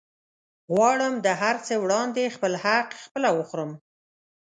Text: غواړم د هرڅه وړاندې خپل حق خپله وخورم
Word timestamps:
غواړم 0.73 1.13
د 1.25 1.27
هرڅه 1.41 1.73
وړاندې 1.83 2.33
خپل 2.35 2.53
حق 2.65 2.87
خپله 3.03 3.29
وخورم 3.37 3.71